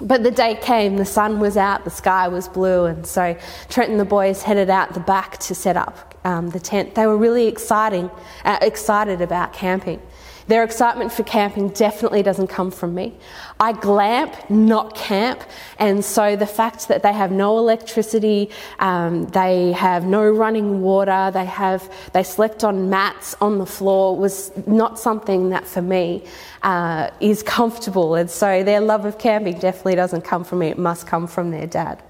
But 0.00 0.24
the 0.24 0.32
day 0.32 0.56
came, 0.56 0.96
the 0.96 1.04
sun 1.04 1.38
was 1.38 1.56
out, 1.56 1.84
the 1.84 1.90
sky 1.90 2.26
was 2.26 2.48
blue, 2.48 2.86
and 2.86 3.06
so 3.06 3.36
Trent 3.68 3.90
and 3.90 4.00
the 4.00 4.04
boys 4.04 4.42
headed 4.42 4.68
out 4.68 4.94
the 4.94 5.00
back 5.00 5.38
to 5.38 5.54
set 5.54 5.76
up 5.76 6.16
um, 6.24 6.50
the 6.50 6.58
tent. 6.58 6.96
They 6.96 7.06
were 7.06 7.16
really 7.16 7.46
exciting, 7.46 8.10
uh, 8.44 8.58
excited 8.60 9.20
about 9.20 9.52
camping. 9.52 10.02
Their 10.48 10.64
excitement 10.64 11.12
for 11.12 11.22
camping 11.22 11.68
definitely 11.68 12.22
doesn't 12.22 12.48
come 12.48 12.70
from 12.70 12.94
me. 12.94 13.14
I 13.60 13.72
glamp, 13.72 14.34
not 14.50 14.96
camp, 14.96 15.42
and 15.78 16.04
so 16.04 16.36
the 16.36 16.46
fact 16.46 16.88
that 16.88 17.02
they 17.02 17.12
have 17.12 17.30
no 17.30 17.58
electricity, 17.58 18.50
um, 18.78 19.26
they 19.26 19.72
have 19.72 20.04
no 20.04 20.28
running 20.28 20.82
water, 20.82 21.30
they 21.32 21.44
have 21.44 21.88
they 22.12 22.24
slept 22.24 22.64
on 22.64 22.90
mats 22.90 23.36
on 23.40 23.58
the 23.58 23.66
floor 23.66 24.16
was 24.16 24.50
not 24.66 24.98
something 24.98 25.50
that 25.50 25.66
for 25.66 25.82
me 25.82 26.24
uh, 26.62 27.10
is 27.20 27.42
comfortable, 27.42 28.14
and 28.16 28.30
so 28.30 28.64
their 28.64 28.80
love 28.80 29.04
of 29.04 29.18
camping 29.18 29.58
definitely 29.58 29.94
doesn't 29.94 30.22
come 30.22 30.44
from 30.44 30.58
me. 30.58 30.68
It 30.68 30.78
must 30.78 31.06
come 31.06 31.26
from 31.26 31.50
their 31.50 31.66
dad. 31.66 32.02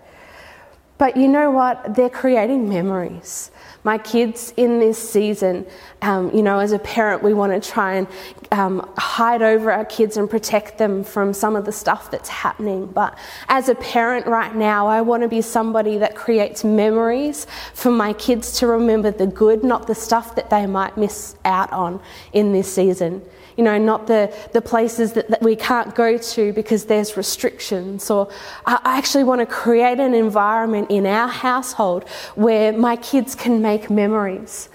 But 1.03 1.17
you 1.17 1.27
know 1.27 1.51
what? 1.51 1.97
They're 1.97 2.09
creating 2.09 2.69
memories 2.69 3.51
my 3.85 3.99
kids 3.99 4.55
in 4.57 4.79
this 4.79 4.97
season, 4.97 5.67
um, 6.03 6.33
you 6.33 6.43
know, 6.43 6.61
as 6.61 6.73
a 6.73 6.79
parent, 6.79 7.23
we 7.23 7.35
want 7.35 7.53
to 7.61 7.71
try 7.71 7.95
and 7.95 8.07
um, 8.53 8.89
hide 8.97 9.43
over 9.43 9.73
our 9.73 9.85
kids 9.85 10.17
and 10.17 10.31
protect 10.31 10.79
them 10.79 11.03
from 11.03 11.33
some 11.33 11.57
of 11.57 11.65
the 11.65 11.73
stuff 11.73 12.11
that's 12.11 12.29
happening. 12.29 12.87
But 12.87 13.19
as 13.49 13.69
a 13.69 13.75
parent 13.75 14.27
right 14.27 14.55
now, 14.55 14.87
I 14.87 15.01
want 15.01 15.25
to 15.25 15.29
be 15.29 15.41
somebody 15.41 15.99
that 15.99 16.15
creates 16.15 16.63
memories 16.63 17.47
for 17.75 17.91
my 17.91 18.13
kids 18.13 18.59
to 18.61 18.69
remember 18.69 19.11
the 19.11 19.27
good, 19.27 19.65
not 19.65 19.89
the 19.89 19.95
stuff 19.97 20.37
that 20.37 20.49
they 20.49 20.67
might 20.67 20.97
miss 20.97 21.35
out 21.45 21.73
on 21.73 22.01
in 22.33 22.53
this 22.53 22.73
season 22.73 23.23
you 23.57 23.65
know, 23.65 23.79
not 23.79 24.07
the, 24.07 24.35
the 24.53 24.63
places 24.63 25.13
that, 25.13 25.29
that 25.29 25.43
we 25.43 25.57
can't 25.57 25.95
go 25.95 26.17
to 26.17 26.53
because 26.53 26.87
there's 26.87 27.17
restrictions. 27.17 28.11
Or 28.11 28.31
I 28.67 28.81
actually 28.85 29.25
want 29.25 29.41
to 29.41 29.47
create 29.47 30.01
an 30.01 30.15
environment 30.15 30.91
in 30.91 31.07
our 31.07 31.29
household 31.29 32.09
where 32.35 32.73
my 32.73 32.97
kids 32.97 33.35
can 33.35 33.63
make 33.63 33.91
memories. 33.91 34.69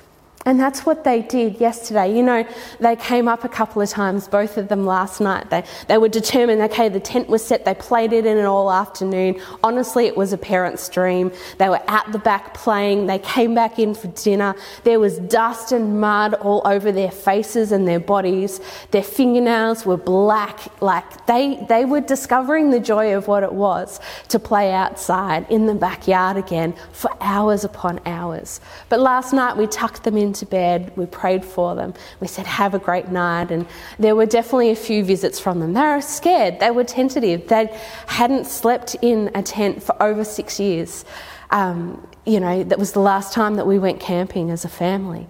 And 0.47 0.57
that's 0.57 0.85
what 0.85 1.03
they 1.03 1.23
did 1.23 1.59
yesterday. 1.59 2.15
You 2.15 2.23
know, 2.23 2.47
they 2.79 2.95
came 2.95 3.27
up 3.27 3.43
a 3.43 3.49
couple 3.49 3.81
of 3.81 3.89
times, 3.89 4.29
both 4.29 4.55
of 4.55 4.69
them 4.69 4.85
last 4.85 5.19
night. 5.19 5.49
They, 5.49 5.65
they 5.89 5.97
were 5.97 6.07
determined, 6.07 6.61
okay, 6.61 6.87
the 6.87 7.01
tent 7.01 7.27
was 7.27 7.45
set, 7.45 7.65
they 7.65 7.73
played 7.73 8.13
it 8.13 8.25
in 8.25 8.37
it 8.37 8.45
all 8.45 8.71
afternoon. 8.71 9.41
Honestly, 9.61 10.05
it 10.05 10.15
was 10.15 10.31
a 10.31 10.37
parent's 10.37 10.87
dream. 10.87 11.33
They 11.57 11.67
were 11.67 11.81
at 11.89 12.09
the 12.13 12.19
back 12.19 12.53
playing, 12.53 13.07
they 13.07 13.19
came 13.19 13.55
back 13.55 13.77
in 13.77 13.93
for 13.93 14.07
dinner. 14.07 14.55
There 14.85 15.01
was 15.01 15.19
dust 15.19 15.73
and 15.73 15.99
mud 15.99 16.35
all 16.35 16.61
over 16.63 16.93
their 16.93 17.11
faces 17.11 17.73
and 17.73 17.85
their 17.85 17.99
bodies. 17.99 18.61
Their 18.91 19.03
fingernails 19.03 19.85
were 19.85 19.97
black. 19.97 20.81
Like 20.81 21.25
they, 21.25 21.65
they 21.67 21.83
were 21.83 21.99
discovering 21.99 22.69
the 22.69 22.79
joy 22.79 23.17
of 23.17 23.27
what 23.27 23.43
it 23.43 23.51
was 23.51 23.99
to 24.29 24.39
play 24.39 24.71
outside 24.71 25.45
in 25.51 25.65
the 25.65 25.75
backyard 25.75 26.37
again 26.37 26.73
for 26.93 27.11
hours 27.19 27.65
upon 27.65 27.99
hours. 28.05 28.61
But 28.87 29.01
last 29.01 29.33
night 29.33 29.57
we 29.57 29.67
tucked 29.67 30.05
them 30.05 30.15
in 30.15 30.36
to 30.39 30.45
bed, 30.45 30.91
we 30.95 31.05
prayed 31.05 31.43
for 31.43 31.75
them, 31.75 31.93
we 32.19 32.27
said, 32.27 32.45
Have 32.45 32.73
a 32.73 32.79
great 32.79 33.09
night. 33.09 33.51
And 33.51 33.67
there 33.99 34.15
were 34.15 34.25
definitely 34.25 34.71
a 34.71 34.75
few 34.75 35.03
visits 35.03 35.39
from 35.39 35.59
them. 35.59 35.73
They 35.73 35.81
were 35.81 36.01
scared, 36.01 36.59
they 36.59 36.71
were 36.71 36.83
tentative, 36.83 37.47
they 37.47 37.75
hadn't 38.07 38.45
slept 38.45 38.95
in 39.01 39.31
a 39.35 39.43
tent 39.43 39.83
for 39.83 40.01
over 40.01 40.23
six 40.23 40.59
years. 40.59 41.05
Um, 41.49 42.05
you 42.25 42.39
know, 42.39 42.63
that 42.63 42.77
was 42.77 42.91
the 42.91 42.99
last 42.99 43.33
time 43.33 43.55
that 43.55 43.65
we 43.65 43.79
went 43.79 43.99
camping 43.99 44.51
as 44.51 44.65
a 44.65 44.69
family 44.69 45.27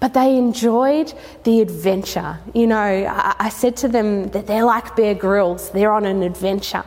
but 0.00 0.14
they 0.14 0.36
enjoyed 0.36 1.12
the 1.44 1.60
adventure. 1.60 2.38
You 2.54 2.66
know, 2.66 2.76
I, 2.78 3.36
I, 3.38 3.48
said 3.50 3.76
to 3.78 3.88
them 3.88 4.28
that 4.28 4.46
they're 4.46 4.64
like 4.64 4.96
Bear 4.96 5.14
Grylls, 5.14 5.70
they're 5.70 5.92
on 5.92 6.06
an 6.06 6.22
adventure. 6.22 6.84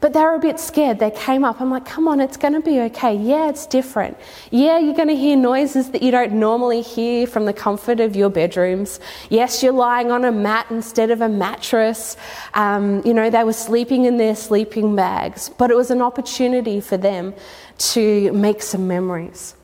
But 0.00 0.14
they 0.14 0.20
were 0.20 0.34
a 0.34 0.38
bit 0.38 0.58
scared. 0.58 0.98
They 0.98 1.10
came 1.10 1.44
up. 1.44 1.60
I'm 1.60 1.70
like, 1.70 1.84
come 1.84 2.08
on, 2.08 2.20
it's 2.20 2.38
going 2.38 2.54
to 2.54 2.60
be 2.60 2.80
okay. 2.80 3.14
Yeah, 3.14 3.50
it's 3.50 3.66
different. 3.66 4.16
Yeah, 4.50 4.78
you're 4.78 4.94
going 4.94 5.08
to 5.08 5.16
hear 5.16 5.36
noises 5.36 5.90
that 5.90 6.02
you 6.02 6.10
don't 6.10 6.32
normally 6.32 6.80
hear 6.80 7.26
from 7.26 7.44
the 7.44 7.52
comfort 7.52 8.00
of 8.00 8.16
your 8.16 8.30
bedrooms. 8.30 8.98
Yes, 9.28 9.62
you're 9.62 9.74
lying 9.74 10.10
on 10.10 10.24
a 10.24 10.32
mat 10.32 10.66
instead 10.70 11.10
of 11.10 11.20
a 11.20 11.28
mattress. 11.28 12.16
Um, 12.54 13.02
you 13.04 13.12
know, 13.12 13.28
they 13.28 13.44
were 13.44 13.52
sleeping 13.52 14.06
in 14.06 14.16
their 14.16 14.34
sleeping 14.34 14.96
bags. 14.96 15.50
But 15.50 15.70
it 15.70 15.76
was 15.76 15.90
an 15.90 16.00
opportunity 16.00 16.80
for 16.80 16.96
them 16.96 17.34
to 17.78 18.32
make 18.32 18.62
some 18.62 18.88
memories. 18.88 19.54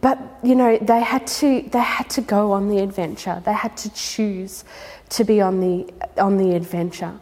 But 0.00 0.18
you 0.42 0.54
know, 0.54 0.76
they 0.78 1.00
had 1.00 1.26
to 1.38 1.62
they 1.62 1.78
had 1.78 2.10
to 2.10 2.20
go 2.20 2.52
on 2.52 2.68
the 2.68 2.78
adventure. 2.80 3.40
They 3.44 3.54
had 3.54 3.74
to 3.78 3.94
choose 3.94 4.64
to 5.10 5.24
be 5.24 5.40
on 5.40 5.60
the 5.60 5.90
on 6.18 6.36
the 6.36 6.54
adventure. 6.54 7.18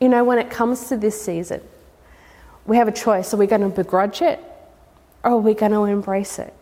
You 0.00 0.08
know, 0.08 0.24
when 0.24 0.38
it 0.38 0.50
comes 0.50 0.88
to 0.88 0.96
this 0.96 1.20
season, 1.20 1.60
we 2.66 2.76
have 2.76 2.88
a 2.88 2.92
choice. 2.92 3.34
Are 3.34 3.36
we 3.36 3.46
going 3.46 3.62
to 3.62 3.68
begrudge 3.68 4.22
it 4.22 4.40
or 5.24 5.32
are 5.32 5.38
we 5.38 5.54
going 5.54 5.72
to 5.72 5.84
embrace 5.84 6.38
it? 6.38 6.54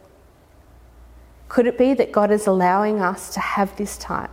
Could 1.49 1.67
it 1.67 1.79
be 1.79 1.95
that 1.95 2.13
God 2.13 2.31
is 2.31 2.47
allowing 2.47 3.01
us 3.01 3.35
to 3.35 3.41
have 3.41 3.77
this 3.77 3.97
time, 3.99 4.31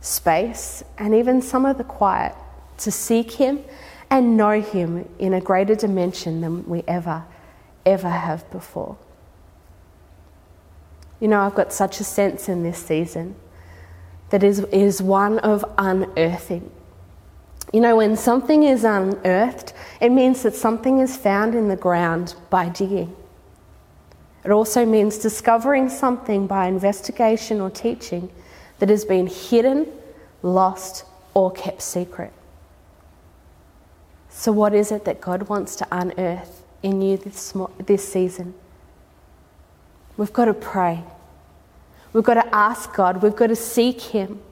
space, 0.00 0.84
and 0.98 1.14
even 1.14 1.42
some 1.42 1.66
of 1.66 1.78
the 1.78 1.84
quiet 1.84 2.34
to 2.78 2.90
seek 2.90 3.32
Him 3.32 3.60
and 4.10 4.36
know 4.36 4.60
Him 4.60 5.08
in 5.18 5.32
a 5.32 5.40
greater 5.40 5.74
dimension 5.74 6.40
than 6.40 6.66
we 6.68 6.84
ever, 6.86 7.24
ever 7.84 8.08
have 8.08 8.48
before? 8.50 8.96
You 11.18 11.28
know, 11.28 11.40
I've 11.40 11.54
got 11.54 11.72
such 11.72 12.00
a 12.00 12.04
sense 12.04 12.48
in 12.48 12.62
this 12.62 12.78
season 12.78 13.36
that 14.30 14.42
is, 14.42 14.60
is 14.72 15.00
one 15.00 15.38
of 15.38 15.64
unearthing. 15.78 16.70
You 17.72 17.80
know, 17.80 17.96
when 17.96 18.16
something 18.16 18.64
is 18.64 18.84
unearthed, 18.84 19.72
it 20.00 20.10
means 20.10 20.42
that 20.42 20.54
something 20.54 20.98
is 20.98 21.16
found 21.16 21.54
in 21.54 21.68
the 21.68 21.76
ground 21.76 22.34
by 22.50 22.68
digging. 22.68 23.16
It 24.44 24.50
also 24.50 24.84
means 24.84 25.18
discovering 25.18 25.88
something 25.88 26.46
by 26.46 26.66
investigation 26.66 27.60
or 27.60 27.70
teaching 27.70 28.30
that 28.78 28.88
has 28.88 29.04
been 29.04 29.26
hidden, 29.26 29.86
lost, 30.42 31.04
or 31.34 31.50
kept 31.50 31.80
secret. 31.80 32.32
So, 34.28 34.50
what 34.52 34.74
is 34.74 34.90
it 34.90 35.04
that 35.04 35.20
God 35.20 35.48
wants 35.48 35.76
to 35.76 35.86
unearth 35.90 36.64
in 36.82 37.00
you 37.00 37.16
this, 37.16 37.54
this 37.78 38.12
season? 38.12 38.54
We've 40.16 40.32
got 40.32 40.46
to 40.46 40.54
pray. 40.54 41.04
We've 42.12 42.24
got 42.24 42.34
to 42.34 42.54
ask 42.54 42.92
God. 42.92 43.22
We've 43.22 43.36
got 43.36 43.46
to 43.46 43.56
seek 43.56 44.00
Him. 44.00 44.42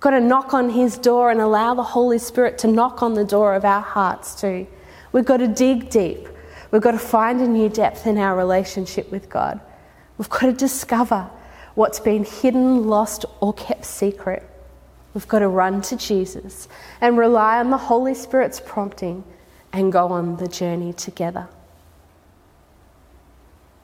We've 0.00 0.12
got 0.12 0.18
to 0.18 0.20
knock 0.20 0.54
on 0.54 0.70
His 0.70 0.96
door 0.96 1.30
and 1.30 1.42
allow 1.42 1.74
the 1.74 1.82
Holy 1.82 2.16
Spirit 2.16 2.56
to 2.60 2.68
knock 2.68 3.02
on 3.02 3.12
the 3.12 3.22
door 3.22 3.54
of 3.54 3.66
our 3.66 3.82
hearts 3.82 4.34
too. 4.34 4.66
We've 5.12 5.26
got 5.26 5.36
to 5.36 5.46
dig 5.46 5.90
deep. 5.90 6.26
We've 6.70 6.80
got 6.80 6.92
to 6.92 6.98
find 6.98 7.38
a 7.42 7.46
new 7.46 7.68
depth 7.68 8.06
in 8.06 8.16
our 8.16 8.34
relationship 8.34 9.10
with 9.10 9.28
God. 9.28 9.60
We've 10.16 10.30
got 10.30 10.40
to 10.46 10.52
discover 10.52 11.28
what's 11.74 12.00
been 12.00 12.24
hidden, 12.24 12.88
lost, 12.88 13.26
or 13.40 13.52
kept 13.52 13.84
secret. 13.84 14.42
We've 15.12 15.28
got 15.28 15.40
to 15.40 15.48
run 15.48 15.82
to 15.82 15.98
Jesus 15.98 16.66
and 17.02 17.18
rely 17.18 17.58
on 17.58 17.68
the 17.68 17.76
Holy 17.76 18.14
Spirit's 18.14 18.58
prompting 18.58 19.22
and 19.70 19.92
go 19.92 20.06
on 20.06 20.38
the 20.38 20.48
journey 20.48 20.94
together. 20.94 21.46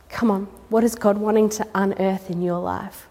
Come 0.09 0.31
on, 0.31 0.45
what 0.71 0.83
is 0.83 0.95
God 0.95 1.19
wanting 1.19 1.51
to 1.51 1.69
unearth 1.75 2.31
in 2.31 2.41
your 2.41 2.59
life? 2.59 3.07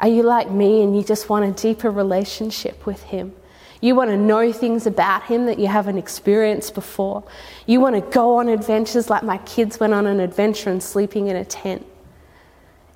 Are 0.00 0.08
you 0.08 0.22
like 0.22 0.50
me 0.50 0.82
and 0.82 0.96
you 0.96 1.04
just 1.04 1.28
want 1.28 1.44
a 1.44 1.62
deeper 1.62 1.90
relationship 1.90 2.86
with 2.86 3.02
Him? 3.02 3.34
You 3.80 3.94
want 3.94 4.10
to 4.10 4.16
know 4.16 4.52
things 4.52 4.86
about 4.86 5.22
him 5.24 5.46
that 5.46 5.58
you 5.58 5.66
haven't 5.66 5.96
experienced 5.96 6.74
before. 6.74 7.24
You 7.66 7.80
want 7.80 7.94
to 7.94 8.02
go 8.02 8.36
on 8.36 8.48
adventures 8.48 9.08
like 9.08 9.22
my 9.22 9.38
kids 9.38 9.80
went 9.80 9.94
on 9.94 10.06
an 10.06 10.20
adventure 10.20 10.70
and 10.70 10.82
sleeping 10.82 11.28
in 11.28 11.36
a 11.36 11.44
tent. 11.44 11.86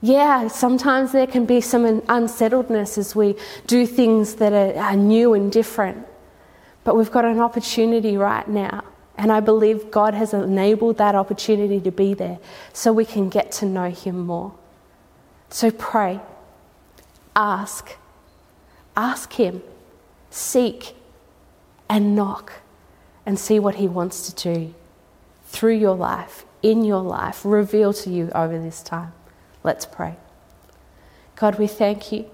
Yeah, 0.02 0.48
sometimes 0.48 1.12
there 1.12 1.26
can 1.26 1.46
be 1.46 1.62
some 1.62 2.02
unsettledness 2.08 2.98
as 2.98 3.16
we 3.16 3.36
do 3.66 3.86
things 3.86 4.34
that 4.34 4.52
are, 4.52 4.78
are 4.78 4.96
new 4.96 5.32
and 5.32 5.50
different. 5.50 6.06
But 6.84 6.96
we've 6.96 7.10
got 7.10 7.24
an 7.24 7.40
opportunity 7.40 8.18
right 8.18 8.46
now. 8.46 8.84
And 9.16 9.32
I 9.32 9.40
believe 9.40 9.90
God 9.90 10.12
has 10.12 10.34
enabled 10.34 10.98
that 10.98 11.14
opportunity 11.14 11.80
to 11.80 11.90
be 11.90 12.12
there 12.12 12.38
so 12.74 12.92
we 12.92 13.06
can 13.06 13.30
get 13.30 13.52
to 13.52 13.64
know 13.64 13.88
Him 13.88 14.26
more. 14.26 14.52
So 15.48 15.70
pray, 15.70 16.20
ask, 17.36 17.96
ask 18.96 19.32
Him 19.32 19.62
seek 20.34 20.96
and 21.88 22.16
knock 22.16 22.52
and 23.24 23.38
see 23.38 23.58
what 23.58 23.76
He 23.76 23.86
wants 23.86 24.30
to 24.30 24.52
do 24.52 24.74
through 25.46 25.76
your 25.76 25.94
life, 25.94 26.44
in 26.62 26.84
your 26.84 27.02
life, 27.02 27.42
reveal 27.44 27.92
to 27.92 28.10
you 28.10 28.30
over 28.34 28.58
this 28.58 28.82
time. 28.82 29.12
Let's 29.62 29.86
pray. 29.86 30.16
God, 31.36 31.58
we 31.58 31.68
thank 31.68 32.10
you. 32.10 32.28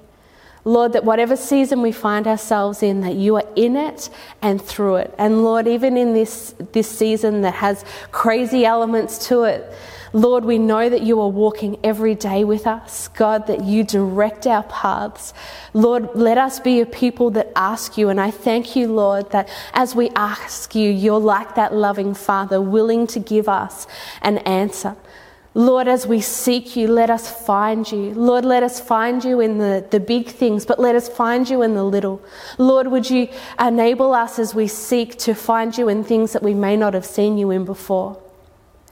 Lord, 0.64 0.92
that 0.92 1.04
whatever 1.04 1.36
season 1.36 1.80
we 1.80 1.92
find 1.92 2.26
ourselves 2.26 2.82
in, 2.82 3.00
that 3.00 3.14
you 3.14 3.36
are 3.36 3.44
in 3.56 3.76
it 3.76 4.10
and 4.42 4.60
through 4.60 4.96
it. 4.96 5.14
And 5.18 5.42
Lord, 5.42 5.66
even 5.66 5.96
in 5.96 6.12
this, 6.12 6.54
this 6.72 6.88
season 6.88 7.42
that 7.42 7.54
has 7.54 7.84
crazy 8.10 8.64
elements 8.64 9.28
to 9.28 9.44
it, 9.44 9.72
Lord, 10.12 10.44
we 10.44 10.58
know 10.58 10.88
that 10.88 11.02
you 11.02 11.20
are 11.20 11.28
walking 11.28 11.78
every 11.84 12.14
day 12.14 12.42
with 12.42 12.66
us. 12.66 13.08
God, 13.08 13.46
that 13.46 13.64
you 13.64 13.84
direct 13.84 14.46
our 14.46 14.64
paths. 14.64 15.32
Lord, 15.72 16.08
let 16.14 16.36
us 16.36 16.58
be 16.58 16.80
a 16.80 16.86
people 16.86 17.30
that 17.30 17.52
ask 17.54 17.96
you. 17.96 18.08
And 18.08 18.20
I 18.20 18.30
thank 18.30 18.74
you, 18.74 18.88
Lord, 18.88 19.30
that 19.30 19.48
as 19.72 19.94
we 19.94 20.10
ask 20.10 20.74
you, 20.74 20.90
you're 20.90 21.20
like 21.20 21.54
that 21.54 21.72
loving 21.72 22.14
Father, 22.14 22.60
willing 22.60 23.06
to 23.08 23.20
give 23.20 23.48
us 23.48 23.86
an 24.20 24.38
answer. 24.38 24.96
Lord, 25.54 25.88
as 25.88 26.06
we 26.06 26.20
seek 26.20 26.76
you, 26.76 26.86
let 26.86 27.10
us 27.10 27.28
find 27.44 27.90
you. 27.90 28.14
Lord, 28.14 28.44
let 28.44 28.62
us 28.62 28.80
find 28.80 29.24
you 29.24 29.40
in 29.40 29.58
the, 29.58 29.84
the 29.90 29.98
big 29.98 30.28
things, 30.28 30.64
but 30.64 30.78
let 30.78 30.94
us 30.94 31.08
find 31.08 31.48
you 31.48 31.62
in 31.62 31.74
the 31.74 31.82
little. 31.82 32.22
Lord, 32.56 32.86
would 32.86 33.10
you 33.10 33.28
enable 33.60 34.12
us 34.12 34.38
as 34.38 34.54
we 34.54 34.68
seek 34.68 35.18
to 35.18 35.34
find 35.34 35.76
you 35.76 35.88
in 35.88 36.04
things 36.04 36.32
that 36.32 36.42
we 36.42 36.54
may 36.54 36.76
not 36.76 36.94
have 36.94 37.04
seen 37.04 37.36
you 37.36 37.50
in 37.50 37.64
before? 37.64 38.16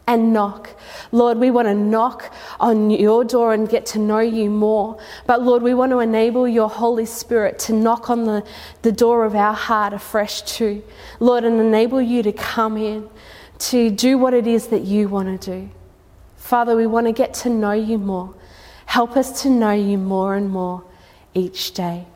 And 0.09 0.33
knock. 0.33 0.71
Lord, 1.12 1.37
we 1.37 1.51
want 1.51 1.68
to 1.68 1.75
knock 1.75 2.33
on 2.59 2.88
your 2.88 3.25
door 3.25 3.53
and 3.53 3.68
get 3.68 3.85
to 3.87 3.99
know 3.99 4.21
you 4.21 4.49
more. 4.49 4.99
But 5.27 5.42
Lord, 5.42 5.62
we 5.62 5.75
want 5.75 5.92
to 5.92 5.99
enable 5.99 6.49
your 6.49 6.71
Holy 6.71 7.05
Spirit 7.05 7.59
to 7.61 7.75
knock 7.75 8.09
on 8.09 8.25
the, 8.25 8.42
the 8.81 8.90
door 8.90 9.27
of 9.27 9.35
our 9.35 9.53
heart 9.53 9.92
afresh 9.92 10.40
too. 10.42 10.83
Lord, 11.21 11.44
and 11.44 11.61
enable 11.61 12.01
you 12.01 12.23
to 12.23 12.33
come 12.33 12.79
in 12.79 13.11
to 13.59 13.90
do 13.90 14.16
what 14.16 14.33
it 14.33 14.47
is 14.47 14.68
that 14.68 14.83
you 14.83 15.09
want 15.09 15.40
to 15.40 15.51
do. 15.51 15.68
Father, 16.38 16.75
we 16.75 16.87
want 16.87 17.07
to 17.07 17.12
get 17.12 17.35
to 17.35 17.51
know 17.51 17.73
you 17.73 17.99
more. 17.99 18.35
Help 18.87 19.14
us 19.14 19.42
to 19.42 19.51
know 19.51 19.73
you 19.73 19.99
more 19.99 20.37
and 20.37 20.49
more 20.49 20.85
each 21.35 21.73
day. 21.75 22.07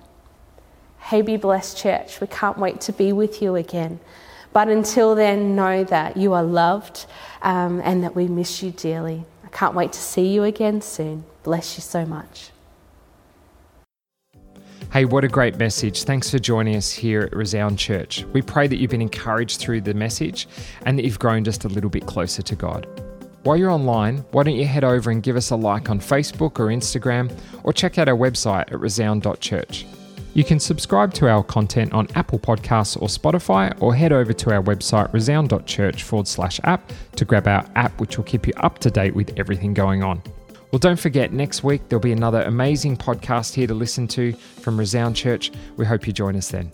Hey, 0.99 1.21
be 1.21 1.37
blessed, 1.37 1.77
church. 1.77 2.23
We 2.23 2.27
can't 2.27 2.57
wait 2.57 2.81
to 2.83 2.93
be 2.95 3.13
with 3.13 3.43
you 3.43 3.55
again. 3.57 4.01
But 4.53 4.69
until 4.69 5.15
then, 5.15 5.57
know 5.57 5.85
that 5.85 6.17
you 6.17 6.35
are 6.35 6.43
loved 6.43 7.07
um, 7.43 7.81
and 7.85 8.05
that 8.05 8.15
we 8.15 8.29
miss 8.29 8.63
you 8.63 8.71
dearly. 8.71 9.25
I 9.45 9.49
can't 9.49 9.75
wait 9.75 9.93
to 9.93 10.01
see 10.01 10.29
you 10.29 10.45
again 10.45 10.83
soon. 10.83 11.25
Bless 11.43 11.77
you 11.77 11.83
so 11.83 12.05
much. 12.05 12.51
Hey, 14.93 15.07
what 15.07 15.25
a 15.25 15.29
great 15.29 15.57
message. 15.57 16.03
Thanks 16.03 16.31
for 16.31 16.39
joining 16.39 16.77
us 16.77 16.93
here 16.93 17.23
at 17.23 17.35
Resound 17.35 17.79
Church. 17.79 18.25
We 18.35 18.43
pray 18.43 18.67
that 18.67 18.77
you've 18.77 18.91
been 18.91 19.01
encouraged 19.01 19.59
through 19.59 19.81
the 19.81 19.95
message 19.95 20.47
and 20.85 20.99
that 20.99 21.05
you've 21.05 21.19
grown 21.19 21.45
just 21.45 21.65
a 21.65 21.69
little 21.69 21.89
bit 21.89 22.05
closer 22.05 22.43
to 22.43 22.55
God. 22.55 22.87
While 23.45 23.57
you're 23.57 23.71
online, 23.71 24.19
why 24.33 24.43
don't 24.43 24.55
you 24.55 24.67
head 24.67 24.85
over 24.85 25.11
and 25.11 25.23
give 25.23 25.35
us 25.35 25.51
a 25.51 25.57
like 25.57 25.89
on 25.89 25.99
Facebook 25.99 26.61
or 26.61 26.67
Instagram 26.67 27.35
or 27.65 27.73
check 27.73 27.97
out 27.97 28.07
our 28.07 28.17
website 28.17 28.71
at 28.71 28.79
resound.church. 28.79 29.87
You 30.35 30.45
can 30.45 30.59
subscribe 30.59 31.13
to 31.15 31.29
our 31.29 31.43
content 31.43 31.93
on 31.93 32.09
Apple 32.15 32.39
Podcasts 32.39 33.01
or 33.01 33.09
Spotify, 33.09 33.77
or 33.83 33.95
head 33.95 34.13
over 34.13 34.33
to 34.33 34.55
our 34.55 34.63
website 34.63 35.13
resound.church 35.13 36.03
forward 36.03 36.27
slash 36.27 36.59
app 36.65 36.91
to 37.17 37.25
grab 37.27 37.47
our 37.47 37.67
app, 37.75 38.01
which 38.01 38.17
will 38.17 38.25
keep 38.25 38.47
you 38.47 38.55
up 38.57 38.79
to 38.79 38.91
date 38.91 39.15
with 39.15 39.39
everything 39.39 39.75
going 39.75 40.03
on. 40.03 40.23
Well, 40.71 40.79
don't 40.79 40.99
forget, 40.99 41.35
next 41.35 41.63
week 41.63 41.83
there'll 41.89 42.01
be 42.01 42.13
another 42.13 42.43
amazing 42.45 42.97
podcast 42.97 43.53
here 43.53 43.67
to 43.67 43.75
listen 43.75 44.09
to 44.09 44.33
from 44.33 44.79
Resound 44.79 45.15
Church. 45.15 45.53
We 45.77 45.85
hope 45.85 46.07
you 46.07 46.15
join 46.15 46.35
us 46.35 46.51
then. 46.51 46.71